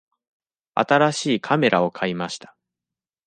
[0.73, 2.57] 新しいカメラを買いました。